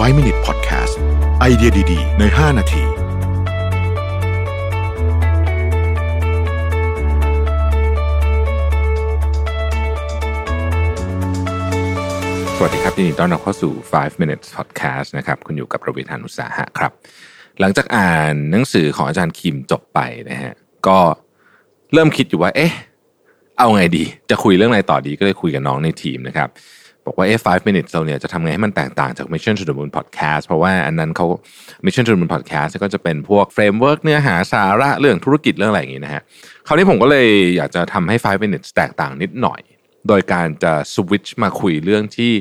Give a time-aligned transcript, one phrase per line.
[0.00, 0.94] 5 Minute Podcast
[1.40, 2.82] ไอเดียดี ๆ ใน 5 นาที
[12.56, 16.92] สวัสดีครับยินดีต้อนรับเข้าสู่ 5 minutes podcast นะครับ คุณอยู่กับระวิทานุสาหะครับ
[17.60, 20.00] หลังจากอ่านหนังสือของอาจารย์คิมจบไป
[20.30, 20.52] นะฮะ
[20.86, 20.98] ก็
[21.92, 22.72] เริ่มคิดอยู่ว่า เอ๊ะ
[23.58, 26.48] เอาไงดี จะคุยเรื่องอะไรต่อดีก็เลยคุยกับน้องในทีมนะครับ
[27.06, 31.26] บอกว่าเอ๊ะ5 minutes เราเนี่ยจะทำไงให้มันแตกต่างจาก Mission to the Moon podcast เพราะว่าอันนั้นเขา
[31.84, 36.22] Mission to the Moon podcast ก็จะเป็นพวก framework เนื้อหาสาระเรื่องธุรกิจเรื่องอะไรอย่างงี้นะฮะ
[36.66, 39.60] คราวนี้ผมก็เลยอยากจะทำให้ 5 minutes แตกต่างนิดหน่อย
[40.08, 42.32] โดยการจะสวิตช์มาคุยเรื่องที่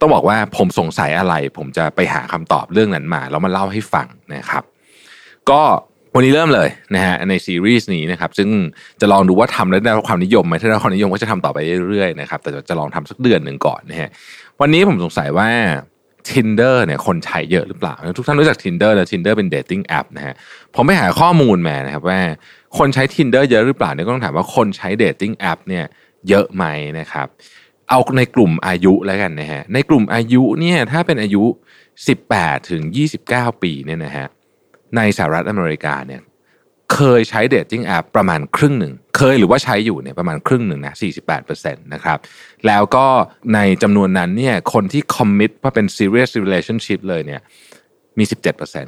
[0.00, 4.64] ต้องบอกว่าผมสงสัยอะไร ผมจะไปหาคำตอบเรื่องนั้นมา แล้วมาเล่าให้ฟังนะครับ
[5.50, 5.62] ก็
[6.14, 8.48] วันนี้เริ่มเลยนะฮะในซีรีส์นี้นะครับซึ่ง
[9.00, 11.58] จะลองดูว่าทำแล้วได้รับความนิยมไหมถ้าได้รับความนิยมก็จะทำต่อไป
[11.88, 14.08] เรื่อยๆนะครับแต่จะลองทำสักเดือนหนึ่งก่อนนะฮะ
[14.60, 15.48] วันนี้ผมสงสัยว่า
[16.28, 20.34] Tinder เนี่ยคนใช้เยอะหรือเปล่า ทุกท่านรู้จัก Tinder แล้ว Tinder เป็น dating app นะฮะ
[20.74, 22.20] ผมไปหาข้อมูลมานะครับว่า
[22.78, 25.84] คนใช้ Tinder เยอะหรือเปล่าเนี่ยก็ต้องถามว่าคนใช้ dating app เนี่ย
[26.28, 26.64] เยอะไหม
[26.98, 27.26] นะครับ
[27.88, 31.44] เอาในกลุ่มอายุแล้วกันนะฮะในกลุ่มอายุเนี่ยถ้าเป็นอายุ
[32.08, 32.82] 18ถึง
[33.22, 34.26] 29 ปีเนี่ยนะฮะ
[34.96, 36.22] ในสหรัฐอเมริกาเนี่ย
[36.94, 40.94] เคยใช้ dating แอปประมาณครึ่งหนึ่ง เคยหรือว่าใช้อยู่เนี่ยประมาณครึ่งหนึ่งนะ
[41.42, 42.18] 48%นะครับ
[42.66, 43.06] แล้วก็
[43.54, 47.40] ในจำนวนนั้นเนี่ยคนที่ commit ว่าเป็น serious relationship เลยเนี่ย
[48.18, 48.24] มี
[48.68, 48.86] 17%น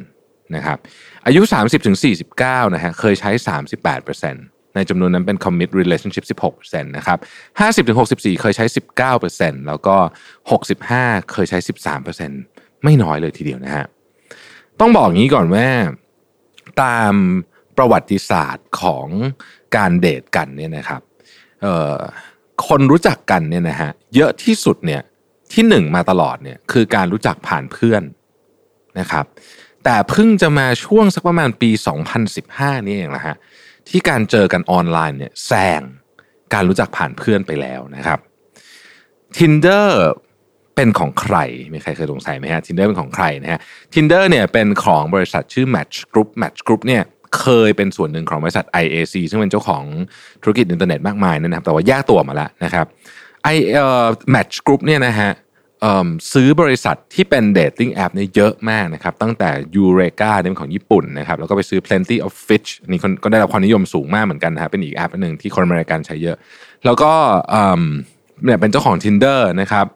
[0.59, 0.79] ะครับ
[1.27, 1.97] อายุ 30ถึง
[2.37, 3.31] 49 นะฮะเคยใช้
[4.03, 8.65] 38%ในจำนวนนั้นเป็น commit relationship 16%นะครับ 50ถึง64 เคยใช้
[9.17, 9.97] 19%แล้วก็
[10.65, 11.59] 65 เคยใช้
[12.21, 13.87] 13%ไม่น้อยเลยทีเดียวนะฮะ
[14.81, 15.69] ต้องบอกงี้ก่อนว่า
[16.83, 17.15] ตาม
[17.77, 19.07] ประวัติศาสตร์ของ
[19.77, 21.03] การเดทกันเนี่ยนะครับ
[22.67, 25.03] คนรู้จักกันเนี่ยนะฮะเยอะที่สุดเนี่ย
[25.53, 28.03] ที่หนึ่งมาตลอดเนี่ยคือการรู้จักผ่านเพื่อน
[28.99, 29.25] นะครับ
[29.85, 31.71] แต่เพิ่งจะมาช่วงสักประมาณปี
[32.29, 33.37] 2015 นี่เองนะฮะ
[33.89, 35.83] ที่การเจอกันออนไลน์เนี่ยแซง
[36.55, 38.19] การรู้จักผ่านเพื่อนไปแล้วนะครับ
[39.37, 39.89] Tinder
[40.81, 41.37] เป็นของใคร
[41.73, 43.61] มีใครเคยสงสัยไหมฮะ Tinder เป็นของใครนะฮะ
[43.95, 47.03] Tinder เนี่ยเป็นของบริษัทชื่อ Match Group Match Group เนี่ย
[47.39, 49.85] เคยเป็นส่วนหนึ่งของบริษัท IAC ซึ่งเป็นเจ้าของ
[50.43, 52.87] ธุรกิจอินเทอร์เน็ตมากมายนะครับ แต่ว่าแยกตัวมาแล้วนะครับ
[53.55, 55.31] I เอ่อ Match Group เนี่ยนะฮะ
[55.81, 66.37] เอิ่มซื้อบริษัทที่เป็น dating แอปเนี่ยเยอะมากนะครับ ตั้งแต่ Eureka เนี่ยเป็นของญี่ปุ่นนะครับ แล้วก็ไปซื้อ Plenty of Fish นนี้คนก็ได้รับความนิยมสูงมากเหมือนกันนะฮะเป็นอีกแอปหนึ่งที่คนอเมริกันใช้เยอะ
[66.85, 67.13] แล้วก็
[68.45, 69.87] เนี่ยเป็นเจ้าของ Tinder นะครับ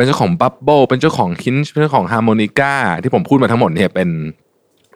[0.00, 4.08] เป็นเจ้าของ Bumble เป็นเจ้าของ Hinge เป็นเจ้าของ Harmonica ที่ผมพูดมาทั้งหมดเนี่ยเป็น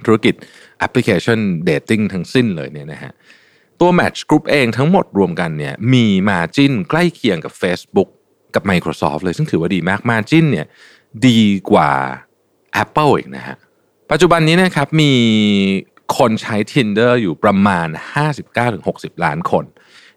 [0.04, 0.34] ธุรกิจ
[0.78, 3.12] แอปพลิเคชัน dating ทั้งสิ้นเลยเนี่ยนะฮะ
[3.81, 8.09] ตัว Match Group เองทั้งหมดรวมกันเนี่ยมี margin ใกล้เคียงกับ Facebook
[8.54, 10.66] กับ Microsoft เลยซึ่งถือว่าดีมาก margin เนี่ย
[11.26, 11.91] ดีกว่า
[12.82, 13.56] Apple อีกนะฮะ
[14.10, 15.12] ปัจจุบันนี้นะครับมี
[16.16, 17.88] คนใช้ Tinder อยู่ประมาณ
[18.56, 19.64] 59-60 ล้านคน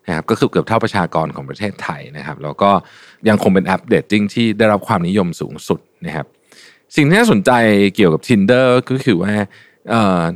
[0.07, 2.71] นะครับก็คือเกือบเท่าประชากรของประเทศไทยนะครับแล้วก็
[3.29, 6.25] ยังคงเป็นแอป dating ที่ได้รับความนิยมสูงสุดนะครับ
[6.95, 7.51] สิ่งที่น่าสนใจ
[7.95, 9.33] เกี่ยวกับ Tinder ก็คือว่า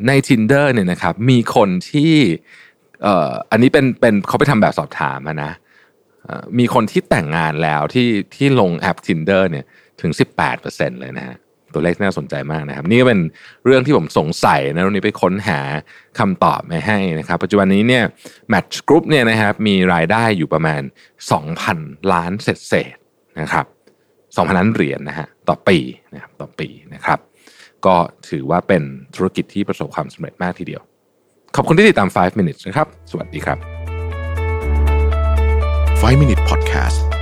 [0.07, 2.13] ใน Tinder เนี่ยนะครับมีคนที่
[3.51, 5.51] อันนี้เป็นเป็นเขาไปทำแบบสอบถามนะ
[6.59, 9.65] มีคนที่แต่งงานแล้วที่ที่ลงแอป Tinder เนี่ย
[10.01, 10.11] ถึง
[10.57, 11.37] 18%เลยนะฮะ
[11.73, 13.19] ตัวเลขน่าสนใจมากนะครับ นี่ก็เป็น
[13.65, 15.59] เรื่องที่ผมสงสัยนะวันนี้ไปค้นหา
[16.19, 18.03] คำตอบมาให้นะครับ ปัจจุบันนี้เนี่ย
[18.53, 20.81] Match Group เนี่ยนะครับมีรายได้อยู่ประมาณ
[21.47, 23.65] 2,000 ล้านเศษๆนะครับ
[24.15, 25.77] 2,000 ล้านเหรียญนะฮะต่อปี
[26.13, 27.19] นะครับต่อปีนะครับ
[27.85, 27.95] ก็
[28.29, 28.83] ถือว่าเป็น
[29.15, 30.81] ธุรกิจที่ประสบความสำเร็จมากทีเดียว
[31.55, 33.57] ขอบคุณที่ติดตาม 5 minutes นะครับ สวัสดีครับ
[36.01, 37.20] 5 Minute Podcast